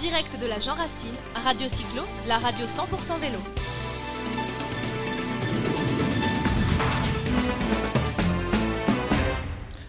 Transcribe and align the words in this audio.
direct 0.00 0.40
de 0.40 0.46
la 0.46 0.58
Jean 0.58 0.72
Racine, 0.72 1.14
Radio 1.44 1.68
Cyclo, 1.68 2.02
la 2.26 2.38
radio 2.38 2.64
100% 2.64 3.20
vélo. 3.20 3.38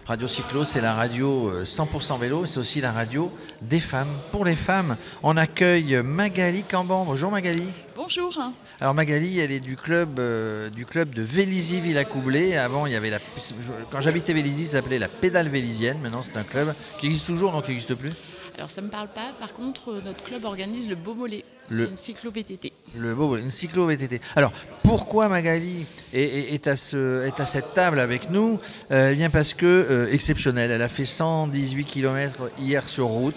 Radio 0.04 0.28
Cyclo, 0.28 0.66
c'est 0.66 0.82
la 0.82 0.92
radio 0.92 1.48
euh, 1.48 1.64
100% 1.64 2.18
vélo, 2.18 2.44
c'est 2.44 2.58
aussi 2.58 2.82
la 2.82 2.92
radio 2.92 3.32
des 3.62 3.80
femmes. 3.80 4.10
Pour 4.32 4.44
les 4.44 4.54
femmes, 4.54 4.98
on 5.22 5.38
accueille 5.38 6.02
Magali 6.02 6.62
Camban. 6.64 7.06
Bonjour 7.06 7.30
Magali. 7.30 7.70
Bonjour. 7.96 8.38
Alors 8.82 8.92
Magali, 8.92 9.38
elle 9.38 9.50
est 9.50 9.60
du 9.60 9.76
club, 9.76 10.18
euh, 10.18 10.68
du 10.68 10.84
club 10.84 11.14
de 11.14 11.22
Vélizy 11.22 11.80
Villacoublay. 11.80 12.58
Avant, 12.58 12.84
il 12.84 12.92
y 12.92 12.96
avait 12.96 13.08
la, 13.08 13.18
quand 13.90 14.02
j'habitais 14.02 14.34
Vélizy, 14.34 14.66
ça 14.66 14.72
s'appelait 14.72 14.98
la 14.98 15.08
pédale 15.08 15.48
vélisienne. 15.48 15.98
Maintenant, 16.02 16.20
c'est 16.20 16.36
un 16.36 16.42
club 16.42 16.74
qui 16.98 17.06
existe 17.06 17.24
toujours, 17.24 17.52
donc 17.52 17.64
qui 17.64 17.70
n'existe 17.70 17.94
plus. 17.94 18.12
Alors 18.56 18.70
ça 18.70 18.80
ne 18.80 18.86
me 18.86 18.90
parle 18.92 19.08
pas. 19.08 19.32
Par 19.40 19.52
contre, 19.54 19.92
euh, 19.92 20.00
notre 20.04 20.22
club 20.22 20.44
organise 20.44 20.88
le 20.88 20.94
Beaumolet. 20.94 21.44
Le- 21.70 21.78
C'est 21.78 21.84
une 21.90 21.96
cyclo-VTT. 21.96 22.72
Le 22.96 23.14
beau, 23.14 23.36
une 23.36 23.50
cyclo 23.50 23.86
VTT. 23.86 24.20
Alors, 24.36 24.52
pourquoi 24.82 25.28
Magali 25.28 25.86
est, 26.12 26.20
est- 26.22 26.54
est 26.54 26.66
à, 26.66 26.76
ce- 26.76 27.24
est 27.24 27.40
à 27.40 27.46
cette 27.46 27.72
table 27.72 27.98
avec 28.00 28.28
nous? 28.30 28.58
Euh, 28.90 29.10
Eh 29.12 29.14
bien 29.14 29.30
parce 29.30 29.54
que, 29.54 29.64
euh, 29.66 30.10
exceptionnelle, 30.12 30.70
elle 30.70 30.82
a 30.82 30.88
fait 30.88 31.06
118 31.06 31.84
km 31.86 32.50
hier 32.58 32.86
sur 32.88 33.06
route. 33.06 33.36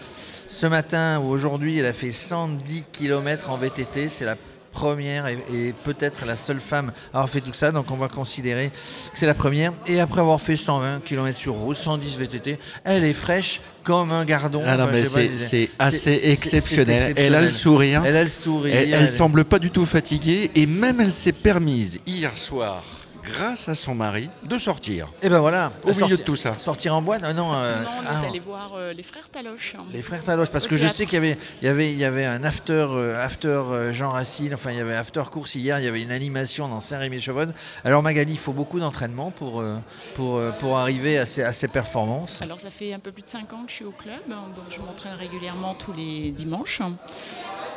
Ce 0.49 0.65
matin 0.65 1.19
ou 1.21 1.29
aujourd'hui, 1.29 1.77
elle 1.77 1.85
a 1.85 1.93
fait 1.93 2.11
110 2.11 2.83
km 2.91 3.51
en 3.51 3.57
VTT. 3.57 4.09
C'est 4.09 4.25
la 4.25 4.35
première 4.75 5.25
et, 5.27 5.39
et 5.51 5.73
peut-être 5.73 6.25
la 6.25 6.35
seule 6.35 6.59
femme 6.59 6.91
à 7.13 7.17
avoir 7.17 7.29
fait 7.29 7.41
tout 7.41 7.53
ça. 7.53 7.71
Donc 7.71 7.89
on 7.89 7.95
va 7.95 8.07
considérer 8.09 8.69
que 8.69 9.17
c'est 9.17 9.25
la 9.25 9.33
première. 9.33 9.73
Et 9.87 9.99
après 9.99 10.21
avoir 10.21 10.39
fait 10.39 10.57
120 10.57 11.03
km 11.03 11.35
sur 11.37 11.53
route, 11.55 11.77
110 11.77 12.17
VTT, 12.19 12.59
elle 12.83 13.03
est 13.05 13.13
fraîche 13.13 13.61
comme 13.83 14.11
un 14.11 14.25
gardon. 14.25 14.61
Ah 14.65 14.77
Enfin, 14.83 15.37
c'est- 15.37 15.69
assez 15.79 16.21
exceptionnel. 16.25 17.13
Elle 17.17 17.33
a 17.35 17.41
le 17.41 17.49
sourire. 17.49 18.03
Elle 18.05 18.17
a 18.17 18.23
le 18.23 18.29
sourire. 18.29 18.75
Elle, 18.75 18.93
elle 18.93 19.09
semble 19.09 19.45
pas 19.45 19.59
du 19.59 19.71
tout 19.71 19.85
fatiguée 19.85 20.51
et 20.55 20.65
même 20.65 20.99
elle 21.01 21.11
s'est 21.13 21.31
permise 21.31 21.99
hier 22.05 22.37
soir, 22.37 22.83
grâce 23.25 23.67
à 23.67 23.75
son 23.75 23.95
mari, 23.95 24.29
de 24.43 24.57
sortir. 24.57 25.11
Et 25.21 25.29
ben 25.29 25.39
voilà. 25.39 25.71
Au 25.83 25.93
milieu 25.93 26.17
de 26.17 26.21
tout 26.21 26.35
ça. 26.35 26.55
Sortir 26.55 26.95
en 26.95 27.01
boîte 27.01 27.21
Ah 27.23 27.33
Non, 27.33 27.53
euh, 27.53 27.83
non, 27.83 27.89
on 27.99 28.03
est 28.03 28.07
ah, 28.07 28.27
allé 28.27 28.39
voir 28.39 28.73
euh, 28.77 28.93
les 28.93 29.03
frères 29.03 29.29
Taloche. 29.29 29.75
les 29.91 30.01
frères 30.01 30.23
Taloche, 30.23 30.49
parce 30.49 30.65
Au 30.65 30.69
que 30.69 30.75
je 30.75 30.87
sais 30.87 31.05
qu'il 31.05 31.15
y 31.15 31.17
avait, 31.17 31.37
il 31.61 31.65
y 31.65 31.69
avait, 31.69 31.91
il 31.91 31.97
y 31.97 32.05
avait 32.05 32.25
un 32.25 32.43
after, 32.43 32.87
euh, 32.89 33.23
after 33.23 33.47
euh, 33.47 33.93
Jean 33.93 34.11
Racine, 34.11 34.53
enfin 34.53 34.71
il 34.71 34.77
y 34.77 34.81
avait 34.81 34.95
after 34.95 35.23
course 35.31 35.55
hier, 35.55 35.79
il 35.79 35.85
y 35.85 35.87
avait 35.87 36.01
une 36.01 36.11
animation 36.11 36.67
dans 36.67 36.79
Saint-Rémy-Chevreuse. 36.79 37.53
Alors 37.83 38.03
Magali, 38.03 38.33
il 38.33 38.39
faut 38.39 38.53
beaucoup 38.53 38.79
d'entraînement 38.79 39.31
pour, 39.31 39.61
euh, 39.61 39.77
pour, 40.15 40.37
euh, 40.37 40.51
pour 40.51 40.77
arriver 40.77 41.17
à 41.17 41.25
ces, 41.25 41.43
à 41.43 41.53
ces 41.53 41.67
performances. 41.67 42.41
Alors 42.41 42.59
ça 42.59 42.71
fait 42.71 42.93
un 42.93 42.99
peu 42.99 43.11
plus 43.11 43.23
de 43.23 43.29
5 43.29 43.51
ans 43.53 43.63
que 43.65 43.71
je 43.71 43.75
suis 43.75 43.85
au 43.85 43.91
club, 43.91 44.21
hein, 44.29 44.43
donc 44.55 44.65
je 44.69 44.79
m'entraîne 44.79 45.15
régulièrement 45.15 45.73
tous 45.73 45.93
les 45.93 46.31
dimanches. 46.31 46.81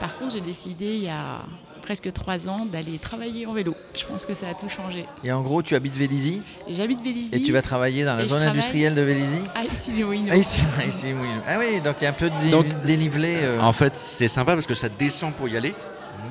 Par 0.00 0.16
contre, 0.19 0.34
j'ai 0.34 0.41
décidé 0.41 0.86
il 0.86 1.04
y 1.04 1.08
a 1.08 1.41
presque 1.89 2.12
3 2.12 2.50
ans 2.50 2.67
d'aller 2.70 2.98
travailler 2.98 3.47
en 3.47 3.55
vélo. 3.55 3.75
Je 3.94 4.05
pense 4.05 4.27
que 4.27 4.34
ça 4.34 4.48
a 4.48 4.53
tout 4.53 4.69
changé. 4.69 5.06
Et 5.25 5.33
en 5.33 5.41
gros, 5.41 5.62
tu 5.62 5.75
habites 5.75 5.97
Vélizy 5.97 6.42
j'habite 6.69 7.00
Vélizy. 7.03 7.34
et 7.34 7.41
tu 7.42 7.50
vas 7.50 7.62
travailler 7.62 8.05
dans 8.05 8.14
la 8.14 8.27
zone 8.27 8.42
industrielle 8.42 8.94
de 8.94 9.00
Vélizy 9.00 9.39
Ah, 9.55 9.61
Ouinos. 10.06 10.28
ah, 10.31 10.36
ici, 10.36 10.61
ici, 10.86 11.06
oui. 11.19 11.28
Ah 11.47 11.56
oui, 11.59 11.81
donc 11.81 11.97
il 12.00 12.05
y 12.05 12.06
a 12.06 12.11
un 12.11 12.12
peu 12.12 12.28
de 12.28 12.39
dé- 12.44 12.50
Donc, 12.50 12.66
dénivelé. 12.81 13.36
euh. 13.42 13.61
En 13.62 13.72
fait, 13.72 13.97
c'est 13.97 14.28
sympa 14.28 14.53
parce 14.53 14.66
que 14.66 14.75
ça 14.75 14.91
descend 14.91 15.33
pour 15.33 15.48
y 15.48 15.56
aller, 15.56 15.75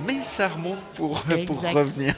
mais 0.08 0.22
ça 0.22 0.48
remonte 0.48 0.80
pour, 0.96 1.22
pour 1.46 1.62
revenir. 1.62 2.14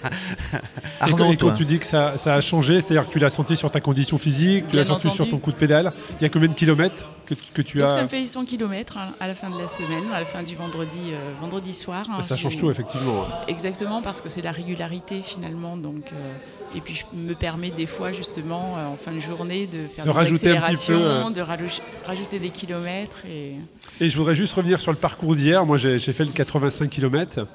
Et 0.52 0.58
Arnaud, 1.02 1.18
quand, 1.18 1.32
et 1.32 1.38
quand 1.38 1.48
toi 1.48 1.54
tu 1.58 1.66
dis 1.66 1.80
que 1.80 1.86
ça, 1.86 2.18
ça 2.18 2.36
a 2.36 2.42
changé, 2.42 2.76
c'est-à-dire 2.82 3.08
que 3.08 3.12
tu 3.14 3.20
l'as 3.20 3.30
senti 3.30 3.56
sur 3.58 3.72
ta 3.72 3.80
condition 3.82 4.18
physique, 4.18 4.68
tu 4.70 4.76
l'as 4.76 4.86
senti 4.86 5.10
sur 5.12 5.30
ton 5.30 5.38
coup 5.40 5.52
de 5.52 5.58
pédale, 5.58 5.92
il 6.20 6.24
y 6.24 6.26
a 6.26 6.30
combien 6.30 6.48
de 6.50 6.54
kilomètres 6.54 7.06
que, 7.26 7.34
tu- 7.36 7.44
que 7.54 7.62
tu 7.62 7.78
Donc 7.80 7.88
as 7.88 7.96
ça 7.96 8.04
me 8.04 8.08
fait 8.08 8.26
100 8.26 8.46
km 8.46 8.98
à 9.20 9.28
la 9.28 9.36
fin 9.36 9.50
de 9.50 9.58
la 9.60 9.68
semaine, 9.68 10.06
à 10.14 10.20
la 10.20 10.26
fin 10.26 10.44
du 10.44 10.56
vendredi, 10.56 10.98
euh, 11.12 11.32
vendredi 11.42 11.74
soir. 11.74 12.06
hein. 12.10 12.22
Ça 12.24 12.38
change 12.38 12.58
tout, 12.58 12.70
effectivement. 12.72 13.26
Exactement, 13.48 14.02
parce 14.02 14.22
que 14.22 14.30
c'est 14.30 14.42
la 14.42 14.52
régularité 14.52 15.22
finalement. 15.22 15.78
Donc, 15.78 16.12
euh, 16.12 16.78
et 16.78 16.82
puis 16.82 16.96
je 16.96 17.04
me 17.18 17.34
permets 17.36 17.72
des 17.72 17.86
fois 17.88 18.12
justement 18.12 18.76
euh, 18.78 18.88
en 18.88 18.98
fin 18.98 19.12
de 19.12 19.20
journée 19.20 19.68
de 19.68 19.88
faire 19.96 20.06
De 20.06 20.10
des 20.12 20.16
rajouter 20.16 20.58
un 20.58 20.62
petit 20.62 20.88
peu, 20.88 20.94
euh. 21.00 21.30
de 21.30 21.42
rajou- 21.42 21.82
rajouter 22.06 22.40
des 22.40 22.50
kilomètres. 22.50 23.18
Et... 23.28 23.56
Et 24.02 24.10
je 24.10 24.18
voudrais 24.18 24.36
juste 24.36 24.54
revenir 24.54 24.80
sur 24.80 24.92
le 24.92 24.98
parcours 24.98 25.36
d'hier. 25.36 25.66
Moi, 25.66 25.78
j'ai 25.78 26.00
j'ai 26.00 26.14
fait 26.14 26.26
le 26.26 26.32
85 26.32 26.90
km 26.90 27.46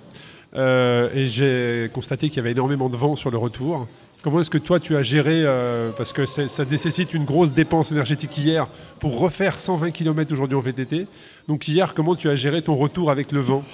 et 0.55 1.27
j'ai 1.27 1.91
constaté 1.93 2.29
qu'il 2.29 2.37
y 2.37 2.41
avait 2.41 2.53
énormément 2.53 2.89
de 2.89 2.97
vent 2.97 3.17
sur 3.17 3.31
le 3.31 3.39
retour. 3.39 3.87
Comment 4.25 4.41
est-ce 4.41 4.49
que 4.49 4.57
toi, 4.57 4.81
tu 4.81 4.97
as 4.97 5.03
géré, 5.03 5.43
euh, 5.45 5.91
parce 5.91 6.15
que 6.15 6.25
ça 6.25 6.65
nécessite 6.65 7.13
une 7.13 7.27
grosse 7.27 7.53
dépense 7.53 7.93
énergétique 7.93 8.39
hier 8.39 8.69
pour 8.99 9.19
refaire 9.19 9.59
120 9.59 9.91
km 9.91 10.33
aujourd'hui 10.33 10.57
en 10.57 10.63
VTT. 10.63 11.07
Donc 11.47 11.69
hier, 11.69 11.93
comment 11.93 12.17
tu 12.17 12.31
as 12.31 12.35
géré 12.35 12.63
ton 12.63 12.75
retour 12.75 13.11
avec 13.11 13.33
le 13.33 13.41
vent? 13.41 13.65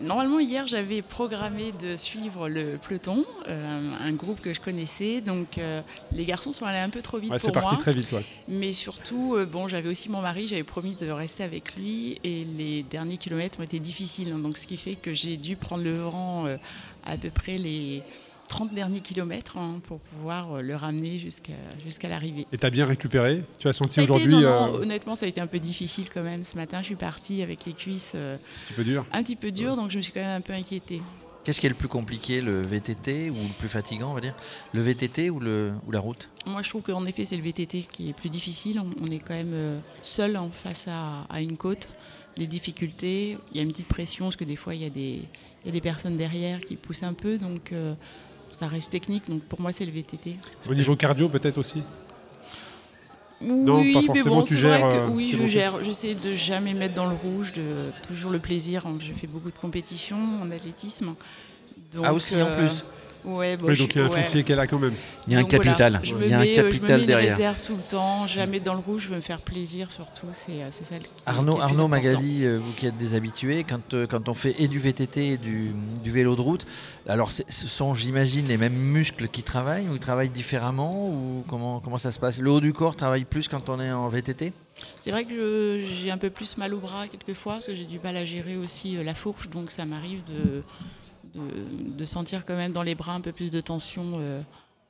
Normalement, 0.00 0.38
hier, 0.38 0.66
j'avais 0.68 1.02
programmé 1.02 1.72
de 1.72 1.96
suivre 1.96 2.48
le 2.48 2.78
peloton, 2.78 3.24
euh, 3.48 3.90
un 4.00 4.12
groupe 4.12 4.40
que 4.40 4.52
je 4.54 4.60
connaissais. 4.60 5.20
Donc, 5.20 5.58
euh, 5.58 5.80
les 6.12 6.24
garçons 6.24 6.52
sont 6.52 6.66
allés 6.66 6.78
un 6.78 6.90
peu 6.90 7.02
trop 7.02 7.18
vite 7.18 7.30
Ouais, 7.32 7.38
pour 7.38 7.46
C'est 7.46 7.52
parti 7.52 7.74
moi. 7.74 7.82
très 7.82 7.92
vite. 7.94 8.12
ouais. 8.12 8.24
Mais 8.46 8.72
surtout, 8.72 9.34
euh, 9.36 9.44
bon, 9.44 9.66
j'avais 9.66 9.88
aussi 9.88 10.08
mon 10.08 10.20
mari, 10.20 10.46
j'avais 10.46 10.62
promis 10.62 10.94
de 11.00 11.10
rester 11.10 11.42
avec 11.42 11.74
lui 11.74 12.18
et 12.22 12.44
les 12.44 12.84
derniers 12.84 13.16
kilomètres 13.16 13.58
ont 13.58 13.64
été 13.64 13.80
difficiles. 13.80 14.32
hein. 14.32 14.38
donc, 14.38 14.56
ce 14.56 14.66
qui 14.68 14.76
fait 14.76 14.94
que 14.94 15.12
j'ai 15.12 15.36
dû 15.36 15.56
prendre 15.56 15.82
le 15.82 15.96
vent 15.98 16.46
à 17.04 17.16
peu 17.16 17.30
près 17.30 17.56
les 17.58 18.02
30 18.48 18.74
derniers 18.74 19.00
kilomètres 19.00 19.56
hein, 19.56 19.80
pour 19.84 20.00
pouvoir 20.00 20.54
euh, 20.56 20.62
le 20.62 20.74
ramener 20.74 21.18
jusqu'à 21.18 21.52
jusqu'à 21.84 22.08
l'arrivée. 22.08 22.46
Et 22.52 22.58
tu 22.58 22.66
as 22.66 22.70
bien 22.70 22.86
récupéré? 22.86 23.44
Tu 23.58 23.68
as 23.68 23.72
senti 23.72 24.00
aujourd'hui 24.00 24.44
euh, 24.44 24.68
honnêtement, 24.68 25.14
ça 25.14 25.26
a 25.26 25.28
été 25.28 25.40
un 25.40 25.46
peu 25.46 25.58
difficile 25.58 26.08
quand 26.12 26.22
même. 26.22 26.44
Ce 26.44 26.56
matin, 26.56 26.78
je 26.80 26.86
suis 26.86 26.96
partie 26.96 27.42
avec 27.42 27.64
les 27.66 27.72
cuisses 27.72 28.12
euh, 28.14 28.36
un 28.36 28.66
petit 28.66 28.74
peu 28.74 28.84
dur 28.84 29.06
un 29.12 29.22
petit 29.22 29.36
peu 29.36 29.52
dures, 29.52 29.76
donc 29.76 29.90
je 29.90 29.98
me 29.98 30.02
suis 30.02 30.12
quand 30.12 30.20
même 30.20 30.38
un 30.38 30.40
peu 30.40 30.52
inquiétée. 30.52 31.02
Qu'est-ce 31.44 31.60
qui 31.60 31.66
est 31.66 31.70
le 31.70 31.74
plus 31.76 31.88
compliqué, 31.88 32.40
le 32.42 32.62
VTT 32.62 33.30
ou 33.30 33.34
le 33.34 33.58
plus 33.58 33.68
fatigant, 33.68 34.10
on 34.10 34.14
va 34.14 34.20
dire? 34.20 34.34
Le 34.72 34.82
VTT 34.82 35.30
ou, 35.30 35.40
le, 35.40 35.72
ou 35.86 35.92
la 35.92 36.00
route? 36.00 36.28
Moi, 36.46 36.60
je 36.62 36.68
trouve 36.68 36.82
qu'en 36.82 37.06
effet, 37.06 37.24
c'est 37.24 37.36
le 37.36 37.42
VTT 37.42 37.84
qui 37.90 38.10
est 38.10 38.12
plus 38.12 38.28
difficile. 38.28 38.80
On, 38.80 38.90
on 39.02 39.06
est 39.06 39.18
quand 39.18 39.34
même 39.34 39.80
seul 40.02 40.36
en 40.36 40.50
face 40.50 40.86
à, 40.88 41.22
à 41.30 41.40
une 41.40 41.56
côte. 41.56 41.88
Les 42.36 42.46
difficultés, 42.46 43.38
il 43.50 43.56
y 43.56 43.60
a 43.60 43.62
une 43.62 43.70
petite 43.70 43.88
pression 43.88 44.26
parce 44.26 44.36
que 44.36 44.44
des 44.44 44.56
fois, 44.56 44.74
il 44.74 44.82
y 44.82 44.84
a 44.84 44.90
des, 44.90 45.22
il 45.64 45.66
y 45.66 45.68
a 45.70 45.72
des 45.72 45.80
personnes 45.80 46.16
derrière 46.16 46.60
qui 46.60 46.76
poussent 46.76 47.02
un 47.02 47.14
peu. 47.14 47.38
Donc, 47.38 47.72
euh, 47.72 47.94
ça 48.50 48.66
reste 48.66 48.90
technique. 48.90 49.28
Donc, 49.28 49.42
pour 49.42 49.60
moi, 49.60 49.72
c'est 49.72 49.84
le 49.84 49.92
VTT. 49.92 50.36
Au 50.68 50.74
niveau 50.74 50.96
cardio, 50.96 51.28
peut-être 51.28 51.58
aussi 51.58 51.82
oui, 53.40 53.92
pas 53.92 54.00
mais 54.00 54.06
forcément, 54.06 54.36
bon, 54.36 54.42
tu 54.42 54.56
vrai 54.56 54.78
gères, 54.78 54.88
que 54.88 54.94
euh, 54.94 55.08
oui, 55.10 55.30
je 55.32 55.38
bon. 55.38 55.46
gère. 55.46 55.84
J'essaie 55.84 56.14
de 56.14 56.34
jamais 56.34 56.74
mettre 56.74 56.94
dans 56.94 57.06
le 57.08 57.14
rouge, 57.14 57.52
de 57.52 57.90
toujours 58.06 58.30
le 58.30 58.38
plaisir. 58.38 58.84
Je 58.98 59.12
fais 59.12 59.26
beaucoup 59.26 59.50
de 59.50 59.58
compétitions 59.58 60.42
en 60.42 60.50
athlétisme. 60.50 61.14
Donc, 61.92 62.04
Ah 62.04 62.12
aussi, 62.12 62.34
en 62.34 62.46
euh, 62.46 62.58
plus 62.66 62.84
Ouais, 63.24 63.56
bon, 63.56 63.66
Oui, 63.68 63.74
je- 63.74 63.82
donc 63.82 63.94
il 63.94 63.98
y 63.98 64.00
a 64.00 64.04
un 64.04 64.08
ouais. 64.08 64.22
foncier 64.22 64.44
qu'elle 64.44 64.60
a 64.60 64.66
quand 64.66 64.78
même. 64.78 64.94
Il 65.26 65.32
y 65.32 65.36
a 65.36 65.40
un 65.40 65.42
Donc 65.42 65.54
voilà, 65.54 65.64
capital. 65.72 66.00
je 66.04 66.10
Il 66.12 66.16
me 66.18 66.28
y 66.28 66.32
a 66.32 66.36
un 66.38 66.40
mets, 66.40 66.50
euh, 66.52 66.54
je 66.54 66.60
me 66.66 66.70
capital 66.72 67.00
mets 67.00 67.06
derrière. 67.06 67.28
Une 67.30 67.34
réserve 67.36 67.66
tout 67.66 67.76
le 67.76 67.82
temps, 67.82 68.26
jamais 68.26 68.60
dans 68.60 68.74
le 68.74 68.80
rouge, 68.80 69.02
je 69.02 69.08
veux 69.08 69.16
me 69.16 69.20
faire 69.20 69.40
plaisir 69.40 69.90
surtout, 69.90 70.26
c'est 70.32 70.62
euh, 70.62 70.68
c'est 70.70 70.86
ça 70.86 70.94
le- 70.96 71.02
qui- 71.02 71.08
Arnaud, 71.26 71.52
qui 71.52 71.58
est 71.58 71.60
le 71.60 71.64
Arnaud 71.64 71.84
important. 71.84 71.88
Magali, 71.88 72.46
euh, 72.46 72.58
vous 72.62 72.72
qui 72.72 72.86
êtes 72.86 72.96
des 72.96 73.14
habitués, 73.14 73.64
quand, 73.68 73.92
euh, 73.94 74.06
quand 74.06 74.28
on 74.28 74.34
fait 74.34 74.54
et 74.60 74.68
du 74.68 74.78
VTT 74.78 75.32
et 75.32 75.36
du, 75.36 75.72
du 76.02 76.10
vélo 76.10 76.36
de 76.36 76.40
route, 76.40 76.64
alors 77.08 77.30
ce 77.32 77.42
sont, 77.68 77.92
j'imagine, 77.94 78.46
les 78.46 78.56
mêmes 78.56 78.72
muscles 78.76 79.28
qui 79.28 79.42
travaillent 79.42 79.88
ou 79.88 79.94
ils 79.94 80.00
travaillent 80.00 80.30
différemment 80.30 81.08
ou 81.10 81.44
comment, 81.48 81.80
comment 81.80 81.98
ça 81.98 82.12
se 82.12 82.20
passe? 82.20 82.38
Le 82.38 82.50
haut 82.50 82.60
du 82.60 82.72
corps 82.72 82.94
travaille 82.96 83.24
plus 83.24 83.48
quand 83.48 83.68
on 83.68 83.80
est 83.80 83.90
en 83.90 84.08
VTT 84.08 84.52
C'est 85.00 85.10
vrai 85.10 85.24
que 85.24 85.30
je- 85.80 85.94
j'ai 86.02 86.10
un 86.12 86.18
peu 86.18 86.30
plus 86.30 86.56
mal 86.56 86.72
au 86.72 86.78
bras 86.78 87.08
quelquefois, 87.08 87.54
parce 87.54 87.66
que 87.66 87.74
j'ai 87.74 87.84
du 87.84 87.98
mal 87.98 88.16
à 88.16 88.24
gérer 88.24 88.56
aussi 88.56 88.96
euh, 88.96 89.02
la 89.02 89.14
fourche, 89.14 89.50
donc 89.50 89.72
ça 89.72 89.84
m'arrive 89.84 90.20
de, 90.24 90.62
de, 91.96 92.04
sentir 92.04 92.44
quand 92.44 92.56
même 92.56 92.72
dans 92.72 92.82
les 92.82 92.94
bras 92.94 93.12
un 93.14 93.20
peu 93.20 93.32
plus 93.32 93.50
de 93.50 93.60
tension 93.60 94.12
euh, 94.18 94.40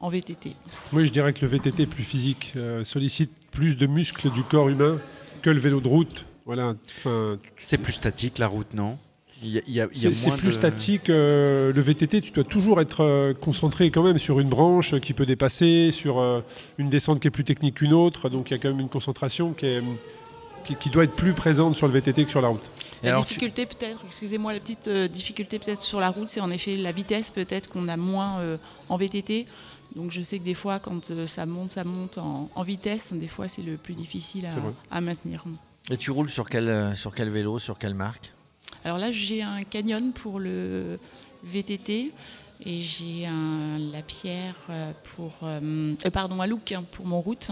en 0.00 0.08
VTT. 0.08 0.54
Oui, 0.92 1.06
je 1.06 1.12
dirais 1.12 1.32
que 1.32 1.40
le 1.42 1.48
VTT 1.48 1.82
est 1.82 1.86
plus 1.86 2.04
physique, 2.04 2.52
euh, 2.56 2.84
sollicite 2.84 3.30
plus 3.50 3.76
de 3.76 3.86
muscles 3.86 4.30
du 4.30 4.42
corps 4.42 4.68
humain 4.68 4.98
que 5.42 5.50
le 5.50 5.58
vélo 5.58 5.80
de 5.80 5.88
route. 5.88 6.26
Voilà. 6.46 6.74
Enfin, 6.98 7.38
C'est 7.58 7.78
plus 7.78 7.92
statique 7.92 8.38
la 8.38 8.46
route, 8.46 8.72
non? 8.74 8.98
C'est 9.92 10.36
plus 10.36 10.48
de- 10.48 10.52
statique. 10.52 11.10
euh, 11.10 11.72
le 11.72 11.80
VTT, 11.80 12.20
tu 12.20 12.32
dois 12.32 12.44
toujours 12.44 12.80
être 12.80 13.02
euh, 13.04 13.34
concentré 13.34 13.90
quand 13.90 14.02
même 14.02 14.18
sur 14.18 14.40
une 14.40 14.48
branche 14.48 14.98
qui 15.00 15.12
peut 15.12 15.26
dépasser, 15.26 15.90
sur 15.92 16.18
euh, 16.18 16.40
une 16.78 16.88
descente 16.88 17.20
qui 17.20 17.28
est 17.28 17.30
plus 17.30 17.44
technique 17.44 17.76
qu'une 17.76 17.92
autre. 17.92 18.28
Donc 18.30 18.50
il 18.50 18.54
y 18.54 18.56
a 18.56 18.58
quand 18.58 18.68
même 18.68 18.80
une 18.80 18.88
concentration 18.88 19.52
qui, 19.52 19.66
est, 19.66 19.82
qui, 20.64 20.76
qui 20.76 20.90
doit 20.90 21.04
être 21.04 21.14
plus 21.16 21.32
présente 21.34 21.76
sur 21.76 21.86
le 21.86 21.92
VTT 21.92 22.24
que 22.24 22.30
sur 22.30 22.40
la 22.40 22.48
route. 22.48 22.62
Et 23.02 23.06
La 23.06 23.12
alors, 23.12 23.24
tu- 23.24 23.28
difficulté 23.34 23.64
peut-être, 23.66 24.00
excusez-moi, 24.06 24.52
la 24.52 24.60
petite 24.60 24.88
euh, 24.88 25.08
difficulté 25.08 25.58
peut-être 25.58 25.80
sur 25.82 26.00
la 26.00 26.10
route, 26.10 26.28
c'est 26.28 26.40
en 26.40 26.50
effet 26.50 26.76
la 26.76 26.92
vitesse 26.92 27.30
peut-être 27.30 27.68
qu'on 27.68 27.88
a 27.88 27.96
moins 27.96 28.40
euh, 28.40 28.56
en 28.88 28.96
VTT. 28.96 29.46
Donc 29.96 30.10
je 30.10 30.20
sais 30.20 30.38
que 30.38 30.44
des 30.44 30.54
fois 30.54 30.78
quand 30.80 31.10
euh, 31.10 31.26
ça 31.26 31.46
monte, 31.46 31.70
ça 31.72 31.84
monte 31.84 32.18
en, 32.18 32.50
en 32.54 32.62
vitesse, 32.62 33.12
des 33.12 33.28
fois 33.28 33.48
c'est 33.48 33.62
le 33.62 33.76
plus 33.76 33.94
difficile 33.94 34.46
à, 34.46 34.96
à 34.96 35.00
maintenir. 35.00 35.44
Et 35.90 35.96
tu 35.96 36.10
roules 36.10 36.28
sur 36.28 36.48
quel, 36.48 36.68
euh, 36.68 36.94
sur 36.94 37.14
quel 37.14 37.30
vélo, 37.30 37.58
sur 37.58 37.78
quelle 37.78 37.94
marque? 37.94 38.32
Alors 38.84 38.98
là 38.98 39.10
j'ai 39.12 39.42
un 39.42 39.62
Canyon 39.62 40.12
pour 40.12 40.40
le 40.40 40.98
VTT 41.44 42.12
et 42.66 42.82
j'ai 42.82 43.24
un 43.26 43.78
Lapierre 43.78 44.56
euh, 44.70 44.92
pour, 45.14 45.32
euh, 45.44 45.94
euh, 46.04 46.10
pardon, 46.10 46.40
un 46.42 46.46
Look 46.46 46.72
hein, 46.72 46.84
pour 46.92 47.06
mon 47.06 47.20
route. 47.20 47.48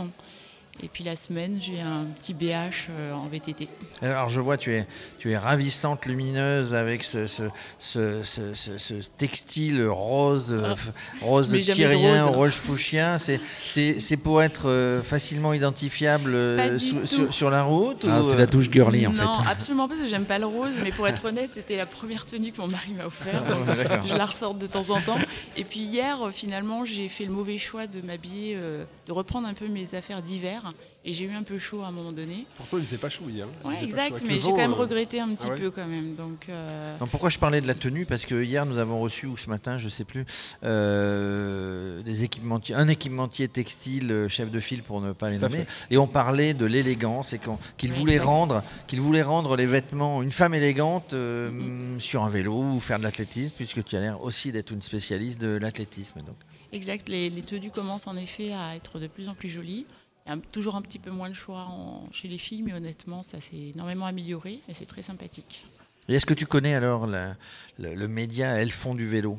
Et 0.82 0.88
puis 0.88 1.04
la 1.04 1.16
semaine, 1.16 1.58
j'ai 1.60 1.80
un 1.80 2.04
petit 2.18 2.34
BH 2.34 2.88
euh, 2.90 3.12
en 3.12 3.26
VTT. 3.28 3.68
Alors 4.02 4.28
je 4.28 4.40
vois, 4.40 4.58
tu 4.58 4.74
es, 4.74 4.86
tu 5.18 5.30
es 5.30 5.38
ravissante, 5.38 6.04
lumineuse 6.04 6.74
avec 6.74 7.02
ce, 7.02 7.26
ce, 7.26 7.44
ce, 7.78 8.22
ce- 8.22 8.54
ce- 8.54 8.76
ce 8.76 8.94
textile 9.16 9.82
rose, 9.86 10.54
Ah. 10.64 10.74
rose 11.22 11.50
tyrien, 11.50 12.24
rose, 12.26 12.52
fuchsia. 12.52 13.16
C'est, 13.18 13.40
c'est, 13.62 13.98
c'est 14.00 14.18
pour 14.18 14.42
être 14.42 14.68
euh, 14.68 15.02
facilement 15.02 15.54
identifiable 15.54 16.34
euh, 16.34 16.78
sur, 16.78 17.32
sur 17.32 17.50
la 17.50 17.62
route 17.62 18.04
Ah, 18.08 18.20
ou, 18.20 18.22
c'est 18.22 18.34
euh, 18.34 18.38
la 18.38 18.46
touche 18.46 18.70
girly 18.70 19.06
en 19.06 19.12
non, 19.12 19.40
fait. 19.42 19.50
absolument 19.50 19.88
pas, 19.88 19.94
parce 19.94 20.02
que 20.04 20.10
j'aime 20.10 20.26
pas 20.26 20.38
le 20.38 20.46
rose. 20.46 20.78
Mais 20.82 20.90
pour 20.90 21.08
être 21.08 21.24
honnête, 21.24 21.50
c'était 21.54 21.76
la 21.76 21.86
première 21.86 22.26
tenue 22.26 22.52
que 22.52 22.60
mon 22.60 22.68
mari 22.68 22.92
m'a 22.92 23.06
offerte. 23.06 23.44
d'accord. 23.76 24.06
je 24.06 24.14
la 24.14 24.26
ressors 24.26 24.54
de 24.54 24.66
temps 24.66 24.90
en 24.90 25.00
temps. 25.00 25.18
Et 25.56 25.64
puis 25.64 25.80
hier, 25.80 26.18
finalement, 26.32 26.84
j'ai 26.84 27.08
fait 27.08 27.24
le 27.24 27.32
mauvais 27.32 27.56
choix 27.58 27.86
de 27.86 28.02
m'habiller, 28.02 28.54
euh, 28.56 28.84
de 29.06 29.12
reprendre 29.12 29.48
un 29.48 29.54
peu 29.54 29.68
mes 29.68 29.94
affaires 29.94 30.20
d'hiver. 30.20 30.65
Et 31.04 31.12
j'ai 31.12 31.24
eu 31.24 31.32
un 31.32 31.44
peu 31.44 31.56
chaud 31.58 31.82
à 31.82 31.86
un 31.86 31.92
moment 31.92 32.10
donné. 32.10 32.46
Pourtant, 32.56 32.78
il 32.78 32.84
faisait 32.84 32.98
pas 32.98 33.08
chaud 33.08 33.26
hier. 33.28 33.46
Il 33.64 33.68
Ouais, 33.68 33.84
exact, 33.84 34.24
mais 34.26 34.40
j'ai 34.40 34.50
quand 34.50 34.56
même 34.56 34.72
euh, 34.72 34.74
regretté 34.74 35.20
un 35.20 35.28
petit 35.34 35.46
ah 35.46 35.50
ouais 35.50 35.56
peu 35.56 35.70
quand 35.70 35.86
même. 35.86 36.16
Donc, 36.16 36.48
euh, 36.48 36.96
Non, 36.98 37.06
pourquoi 37.06 37.30
je 37.30 37.38
parlais 37.38 37.60
de 37.60 37.68
la 37.68 37.74
tenue? 37.74 38.06
Parce 38.06 38.26
que 38.26 38.42
hier 38.42 38.66
nous 38.66 38.78
avons 38.78 38.98
reçu, 38.98 39.26
ou 39.26 39.36
ce 39.36 39.48
matin, 39.48 39.78
je 39.78 39.88
sais 39.88 40.04
plus, 40.04 40.26
euh, 40.64 42.02
des 42.02 42.24
équipementiers, 42.24 42.74
un 42.74 42.88
équipementier 42.88 43.46
textile, 43.46 44.26
chef 44.28 44.50
de 44.50 44.58
file 44.58 44.82
pour 44.82 45.00
ne 45.00 45.12
pas 45.12 45.30
les 45.30 45.38
nommer, 45.38 45.66
et 45.90 45.96
on 45.96 46.08
parlait 46.08 46.54
de 46.54 46.66
l'élégance 46.66 47.32
et 47.32 47.40
qu'il 47.76 47.92
voulait 47.92 48.14
exact. 48.14 48.26
rendre, 48.26 48.62
qu'il 48.88 49.00
voulait 49.00 49.22
rendre 49.22 49.54
les 49.54 49.66
vêtements, 49.66 50.22
une 50.22 50.32
femme 50.32 50.54
élégante 50.54 51.14
euh, 51.14 51.50
Mm-hmm. 51.56 52.00
sur 52.00 52.22
un 52.22 52.28
vélo 52.28 52.54
ou 52.54 52.80
faire 52.80 52.98
de 52.98 53.04
l'athlétisme, 53.04 53.54
puisque 53.56 53.84
tu 53.84 53.96
as 53.96 54.00
l'air 54.00 54.22
aussi 54.22 54.52
d'être 54.52 54.70
une 54.72 54.82
spécialiste 54.82 55.40
de 55.40 55.56
l'athlétisme. 55.56 56.20
Donc. 56.20 56.36
exact, 56.72 57.08
les, 57.08 57.30
les 57.30 57.42
tenues 57.42 57.70
commencent 57.70 58.06
en 58.06 58.16
effet 58.16 58.52
à 58.52 58.76
être 58.76 58.98
de 58.98 59.06
plus 59.06 59.28
en 59.28 59.34
plus 59.34 59.48
jolies. 59.48 59.86
Un- 60.28 60.38
toujours 60.40 60.74
un 60.74 60.82
petit 60.82 60.98
peu 60.98 61.10
moins 61.10 61.28
de 61.30 61.34
choix 61.34 61.66
en- 61.68 62.08
chez 62.12 62.26
les 62.28 62.38
filles, 62.38 62.62
mais 62.62 62.72
honnêtement, 62.72 63.22
ça 63.22 63.40
s'est 63.40 63.70
énormément 63.74 64.06
amélioré 64.06 64.60
et 64.68 64.74
c'est 64.74 64.86
très 64.86 65.02
sympathique. 65.02 65.64
Et 66.08 66.14
est-ce 66.14 66.26
que 66.26 66.34
tu 66.34 66.46
connais 66.46 66.74
alors 66.74 67.06
la- 67.06 67.36
le, 67.78 67.94
le 67.94 68.08
média 68.08 68.48
Elles 68.60 68.72
font 68.72 68.94
du 68.94 69.06
vélo? 69.08 69.38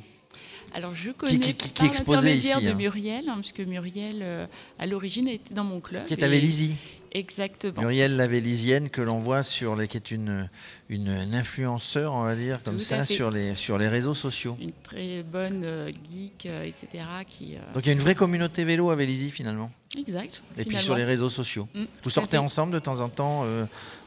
Alors 0.74 0.94
je 0.96 1.12
connais 1.12 1.40
qui- 1.40 1.54
qui- 1.56 1.72
qui 1.72 1.88
par 2.04 2.22
l'intermédiaire 2.22 2.62
de 2.62 2.68
hein? 2.70 2.74
Muriel, 2.74 3.30
hein, 3.30 3.38
puisque 3.40 3.62
Muriel, 3.62 4.20
euh, 4.22 4.46
à 4.80 4.86
l'origine, 4.86 5.28
était 5.30 5.54
dans 5.54 5.64
mon 5.64 5.80
club. 5.80 6.06
Qui 6.06 6.14
est 6.14 6.24
à 6.24 6.28
Vélizy 6.28 6.76
Exactement. 7.12 7.82
Muriel 7.82 8.16
la 8.16 8.28
Vélisienne 8.28 8.90
que 8.90 9.02
l'on 9.02 9.20
voit 9.20 9.44
sur 9.44 9.76
les, 9.76 9.88
qui 9.88 9.98
est 9.98 10.12
une, 10.12 10.50
une, 10.90 11.08
une 11.08 11.36
influenceur, 11.36 12.14
on 12.14 12.24
va 12.24 12.36
dire, 12.36 12.62
comme 12.64 12.78
Tout 12.78 12.84
ça, 12.84 13.06
sur 13.06 13.32
les, 13.32 13.56
sur 13.56 13.78
les 13.78 13.88
réseaux 13.88 14.14
sociaux. 14.14 14.58
Une 14.62 14.72
très 14.84 15.24
bonne 15.24 15.64
euh, 15.64 15.90
geek, 16.12 16.46
euh, 16.46 16.64
etc. 16.64 17.04
Qui, 17.28 17.56
euh, 17.56 17.60
Donc 17.74 17.86
il 17.86 17.88
y 17.88 17.90
a 17.90 17.94
une 17.94 18.00
vraie 18.00 18.16
communauté 18.16 18.64
vélo 18.66 18.90
à 18.90 18.96
Vélizy 18.96 19.32
finalement. 19.32 19.72
Exact. 19.98 20.44
Et 20.58 20.66
puis 20.66 20.78
sur 20.78 20.96
les 20.96 21.04
réseaux 21.06 21.30
sociaux. 21.30 21.68
Mm, 21.74 21.84
Vous 22.04 22.10
sortez 22.10 22.38
ensemble 22.38 22.74
de 22.74 22.80
temps 22.80 23.00
en 23.00 23.10
temps, 23.10 23.46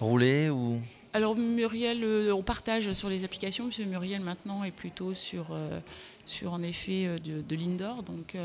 rouler 0.01 0.51
ou? 0.51 0.81
Alors 1.13 1.35
Muriel, 1.35 2.05
on 2.33 2.43
partage 2.43 2.93
sur 2.93 3.09
les 3.09 3.25
applications, 3.25 3.69
que 3.69 3.83
Muriel 3.83 4.21
maintenant 4.21 4.63
est 4.63 4.71
plutôt 4.71 5.13
sur, 5.15 5.47
sur 6.27 6.53
en 6.53 6.63
effet 6.63 7.17
de, 7.25 7.43
de 7.43 7.57
l'indoor, 7.57 8.05
donc, 8.05 8.37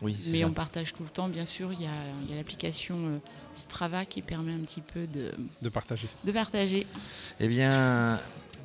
oui, 0.00 0.16
mais 0.28 0.40
ça. 0.40 0.46
on 0.46 0.52
partage 0.52 0.92
tout 0.94 1.02
le 1.02 1.08
temps, 1.08 1.28
bien 1.28 1.44
sûr. 1.46 1.72
Il 1.72 1.82
y 1.82 1.86
a, 1.86 1.90
il 2.22 2.30
y 2.30 2.34
a 2.34 2.36
l'application 2.36 3.20
Strava 3.54 4.04
qui 4.04 4.22
permet 4.22 4.52
un 4.52 4.58
petit 4.58 4.80
peu 4.80 5.06
de, 5.06 5.32
De 5.62 5.68
partager. 5.68 6.08
de 6.24 6.32
partager. 6.32 6.86
Eh 7.40 7.48
bien, 7.48 8.18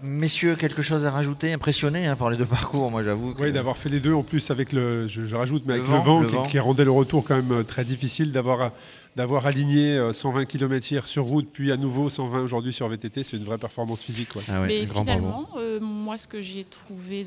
messieurs, 0.04 0.56
quelque 0.56 0.82
chose 0.82 1.06
à 1.06 1.12
rajouter 1.12 1.52
Impressionné 1.54 2.08
hein, 2.08 2.16
par 2.16 2.30
les 2.30 2.38
deux 2.38 2.46
parcours, 2.46 2.90
moi 2.90 3.04
j'avoue. 3.04 3.34
que- 3.34 3.42
Oui, 3.44 3.52
d'avoir 3.52 3.78
fait 3.78 3.90
les 3.90 4.00
deux 4.00 4.14
en 4.14 4.24
plus 4.24 4.50
avec 4.52 4.72
le, 4.74 5.08
je, 5.08 5.26
je 5.26 5.36
rajoute, 5.36 5.64
mais 5.66 5.76
Le 5.78 5.80
avec 5.82 5.92
vent, 5.92 5.98
le 5.98 6.04
vent, 6.04 6.20
le 6.22 6.28
qui, 6.28 6.36
vent. 6.36 6.44
qui 6.46 6.60
rendait 6.60 6.86
le 6.86 6.92
retour 6.92 7.24
quand 7.24 7.36
même 7.36 7.52
euh, 7.52 7.64
très 7.64 7.84
difficile, 7.86 8.32
d'avoir 8.32 8.72
d'avoir 9.16 9.48
aligné 9.48 9.98
euh, 9.98 10.14
120 10.14 10.46
km 10.46 10.92
hier 10.92 11.08
sur 11.08 11.26
route, 11.26 11.50
puis 11.52 11.72
à 11.72 11.78
nouveau 11.78 12.10
120 12.10 12.42
aujourd'hui 12.42 12.72
sur 12.72 12.88
VTT, 12.88 13.24
c'est 13.24 13.38
une 13.38 13.44
vraie 13.44 13.58
performance 13.58 14.02
physique. 14.04 14.30
ouais. 14.36 14.44
Ah 14.48 14.62
ouais, 14.62 14.68
mais 14.68 14.86
finalement, 14.88 15.50
euh, 15.58 15.80
moi, 15.82 16.18
ce 16.18 16.28
que 16.28 16.42
j'ai 16.42 16.64
trouvé 16.64 17.26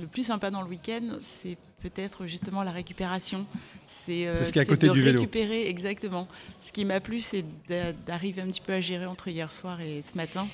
le 0.00 0.06
plus 0.06 0.24
sympa 0.24 0.50
dans 0.50 0.62
le 0.62 0.68
week-end, 0.68 1.16
c'est 1.20 1.56
peut-être 1.80 2.26
justement 2.26 2.62
la 2.62 2.70
récupération. 2.70 3.46
C'est 3.86 4.26
euh, 4.26 4.44
ce 4.44 4.52
qui 4.52 4.58
est 4.58 4.62
à 4.62 4.64
côté 4.64 4.88
de 4.88 4.92
du 4.92 5.02
vélo. 5.02 5.20
récupérer, 5.20 5.68
exactement. 5.68 6.28
Ce 6.60 6.72
qui 6.72 6.84
m'a 6.84 7.00
plu, 7.00 7.20
c'est 7.20 7.44
d'a- 7.68 7.92
d'arriver 7.92 8.42
un 8.42 8.46
petit 8.46 8.60
peu 8.60 8.72
à 8.72 8.80
gérer 8.80 9.06
entre 9.06 9.28
hier 9.28 9.52
soir 9.52 9.80
et 9.80 10.02
ce 10.02 10.16
matin 10.16 10.46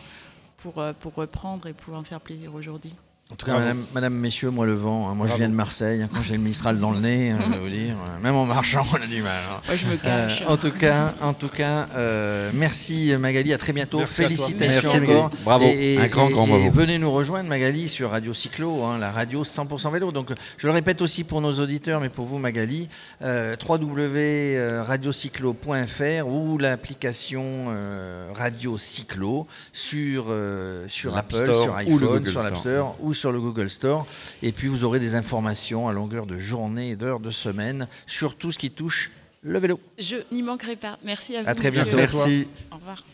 pour, 0.59 0.79
euh, 0.79 0.93
pour 0.99 1.15
reprendre 1.15 1.67
et 1.67 1.73
pouvoir 1.73 2.01
me 2.01 2.07
faire 2.07 2.21
plaisir 2.21 2.55
aujourd'hui. 2.55 2.95
En 3.31 3.35
tout 3.37 3.45
cas, 3.45 3.53
Bravo. 3.53 3.67
madame, 3.67 3.85
madame, 3.93 4.15
messieurs, 4.15 4.49
moi 4.51 4.65
le 4.65 4.73
vent, 4.73 5.07
hein, 5.11 5.15
moi 5.15 5.27
je 5.27 5.35
viens 5.35 5.51
de 5.51 5.55
Marseille, 5.55 6.01
hein, 6.01 6.09
quand 6.11 6.23
j'ai 6.23 6.39
le 6.39 6.43
Mistral 6.43 6.79
dans 6.79 6.93
le 6.93 7.01
nez, 7.01 7.31
hein, 7.33 7.39
je 7.47 7.53
vais 7.53 7.59
vous 7.59 7.69
dire, 7.69 7.95
euh, 7.95 8.19
même 8.23 8.35
en 8.35 8.47
marchant, 8.47 8.83
on 8.91 8.95
a 9.03 9.07
du 9.07 9.21
mal. 9.21 9.43
hein. 9.53 9.61
Moi, 9.67 9.77
je 9.77 9.85
me 9.87 9.93
Euh, 9.93 9.97
cache. 10.29 10.43
en 10.47 10.57
tout 10.57 10.71
cas, 10.71 11.13
en 11.21 11.35
tout 11.35 11.51
cas 11.51 11.89
euh, 11.95 12.51
merci 12.55 13.15
Magali, 13.21 13.53
à 13.53 13.59
très 13.59 13.75
bientôt. 13.75 13.99
Merci. 13.99 14.15
Félicitations 14.23 14.93
Merci, 14.95 15.11
encore. 15.11 15.25
Magali. 15.31 15.43
Bravo. 15.45 15.67
Un 15.67 16.07
grand, 16.09 16.31
grand 16.31 16.47
et 16.47 16.49
bravo. 16.49 16.71
venez 16.73 16.97
nous 16.99 17.13
rejoindre 17.13 17.51
Magali 17.51 17.91
sur 17.91 18.13
Radio 18.13 18.33
Cyclo, 18.33 18.83
hein, 18.85 18.97
la 18.97 19.13
radio 19.13 19.45
100% 19.45 19.93
vélo. 19.93 20.11
Donc 20.11 20.31
je 20.57 20.67
le 20.67 20.73
répète 20.73 21.03
aussi 21.03 21.23
pour 21.23 21.43
nos 21.43 21.53
auditeurs, 21.53 22.01
mais 22.01 22.09
pour 22.09 22.25
vous 22.25 22.39
Magali, 22.39 22.89
euh, 23.21 23.57
www.radiocyclo.fr 23.69 26.27
ou 26.27 26.57
l'application 26.57 27.67
euh, 27.69 28.31
Radio 28.35 28.79
Cyclo 28.79 29.47
sur, 29.75 30.29
euh, 30.31 30.89
sur 30.89 31.15
L'App 31.15 31.27
Apple, 31.35 31.45
Store 31.45 31.63
sur 31.65 31.77
iPhone, 31.77 32.25
sur 32.25 32.43
l'App 32.43 32.57
Store. 32.57 32.75
Store 32.75 32.97
ou 33.01 33.13
sur 33.19 33.33
le 33.33 33.41
Google 33.41 33.69
Store. 33.69 34.07
Et 34.43 34.53
puis 34.53 34.69
vous 34.69 34.85
aurez 34.85 35.01
des 35.01 35.15
informations 35.15 35.89
à 35.89 35.93
longueur 35.93 36.27
de 36.27 36.39
journée 36.39 36.91
et 36.91 36.97
d'heures 36.97 37.21
de 37.21 37.31
semaine 37.31 37.89
sur 38.07 38.37
tout 38.37 38.53
ce 38.53 38.59
qui 38.59 38.71
touche 38.71 39.11
le 39.43 39.59
vélo. 39.59 39.81
Je 39.99 40.17
n'y 40.33 40.43
manquerai 40.43 40.77
pas. 40.77 40.99
Merci 41.05 41.37
à 41.37 41.43
vous. 41.43 41.49
À 41.49 41.55
très 41.55 41.71
bientôt. 41.71 41.97
Merci. 41.97 42.49
Au 42.73 42.77
revoir. 42.77 43.05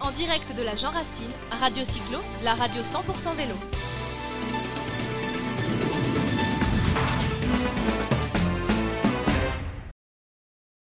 En 0.00 0.10
direct 0.10 0.56
de 0.56 0.62
la 0.62 0.76
Jean 0.76 0.90
Racine, 0.90 1.32
Radio 1.50 1.84
Cyclo, 1.84 2.18
la 2.44 2.54
radio 2.54 2.82
100% 2.82 3.36
vélo. 3.36 3.54